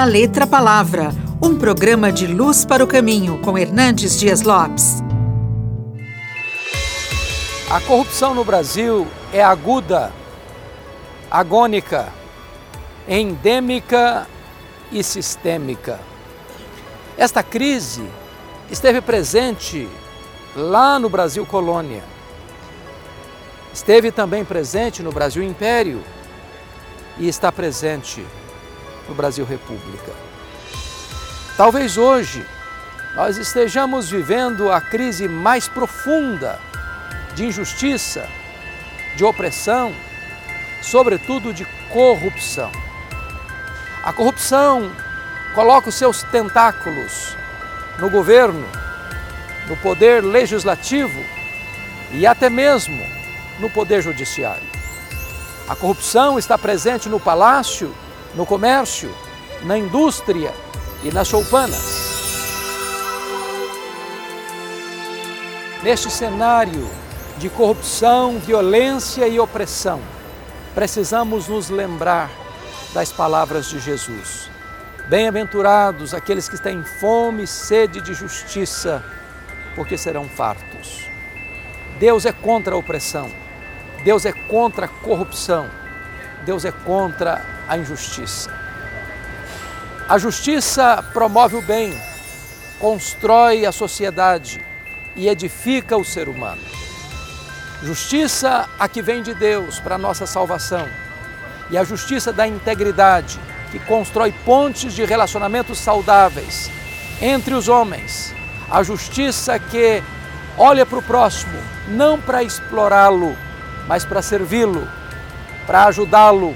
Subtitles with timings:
[0.00, 1.10] da Letra Palavra,
[1.42, 5.02] um programa de luz para o caminho com Hernandes Dias Lopes.
[7.70, 10.10] A corrupção no Brasil é aguda,
[11.30, 12.08] agônica,
[13.06, 14.26] endêmica
[14.90, 16.00] e sistêmica.
[17.18, 18.08] Esta crise
[18.70, 19.86] esteve presente
[20.56, 22.02] lá no Brasil colônia.
[23.70, 26.02] Esteve também presente no Brasil Império
[27.18, 28.24] e está presente
[29.10, 30.12] no Brasil República.
[31.56, 32.46] Talvez hoje
[33.14, 36.58] nós estejamos vivendo a crise mais profunda
[37.34, 38.26] de injustiça,
[39.16, 39.92] de opressão,
[40.80, 42.70] sobretudo de corrupção.
[44.02, 44.90] A corrupção
[45.54, 47.36] coloca os seus tentáculos
[47.98, 48.66] no governo,
[49.66, 51.20] no poder legislativo
[52.12, 53.04] e até mesmo
[53.58, 54.70] no poder judiciário.
[55.68, 57.92] A corrupção está presente no palácio,
[58.34, 59.14] no comércio,
[59.62, 60.52] na indústria
[61.02, 62.10] e nas choupanas.
[65.82, 66.88] Neste cenário
[67.38, 70.00] de corrupção, violência e opressão,
[70.74, 72.30] precisamos nos lembrar
[72.92, 74.50] das palavras de Jesus.
[75.08, 79.02] Bem-aventurados aqueles que têm fome e sede de justiça,
[79.74, 81.08] porque serão fartos.
[81.98, 83.30] Deus é contra a opressão,
[84.04, 85.68] Deus é contra a corrupção,
[86.44, 88.50] Deus é contra a injustiça.
[90.08, 91.96] A justiça promove o bem,
[92.78, 94.60] constrói a sociedade
[95.14, 96.62] e edifica o ser humano.
[97.82, 100.88] Justiça a que vem de Deus para a nossa salvação
[101.70, 103.38] e a justiça da integridade,
[103.70, 106.70] que constrói pontes de relacionamentos saudáveis
[107.22, 108.34] entre os homens.
[108.68, 110.02] A justiça que
[110.58, 113.36] olha para o próximo, não para explorá-lo,
[113.86, 114.86] mas para servi-lo,
[115.66, 116.54] para ajudá-lo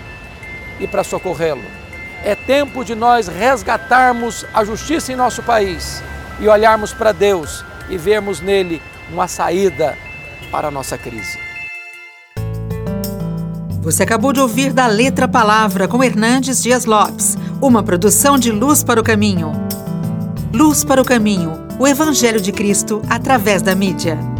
[0.80, 1.64] e para socorrê-lo.
[2.24, 6.02] É tempo de nós resgatarmos a justiça em nosso país
[6.41, 8.80] e olharmos para Deus e vermos nele
[9.12, 9.96] uma saída
[10.51, 11.39] para a nossa crise.
[13.83, 18.83] Você acabou de ouvir da Letra Palavra com Hernandes Dias Lopes, uma produção de Luz
[18.83, 19.52] para o Caminho.
[20.55, 24.33] Luz para o Caminho, o Evangelho de Cristo através da mídia.